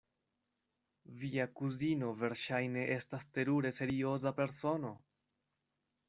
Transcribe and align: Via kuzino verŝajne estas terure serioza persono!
Via 1.23 1.43
kuzino 1.59 2.07
verŝajne 2.21 2.85
estas 2.95 3.27
terure 3.35 3.73
serioza 3.81 4.31
persono! 4.39 4.91